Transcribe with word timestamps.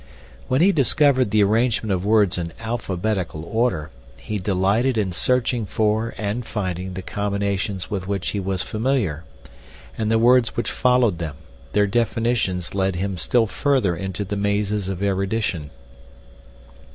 When 0.47 0.61
he 0.61 0.71
discovered 0.71 1.29
the 1.29 1.43
arrangement 1.43 1.91
of 1.93 2.03
words 2.03 2.39
in 2.39 2.53
alphabetical 2.59 3.45
order 3.45 3.91
he 4.17 4.39
delighted 4.39 4.97
in 4.97 5.11
searching 5.11 5.67
for 5.67 6.15
and 6.17 6.43
finding 6.43 6.95
the 6.95 7.03
combinations 7.03 7.91
with 7.91 8.07
which 8.07 8.29
he 8.29 8.39
was 8.39 8.63
familiar, 8.63 9.25
and 9.95 10.09
the 10.09 10.17
words 10.17 10.55
which 10.57 10.71
followed 10.71 11.19
them, 11.19 11.35
their 11.73 11.85
definitions, 11.85 12.73
led 12.73 12.95
him 12.95 13.15
still 13.15 13.45
further 13.45 13.95
into 13.95 14.25
the 14.25 14.35
mazes 14.35 14.89
of 14.89 15.03
erudition. 15.03 15.69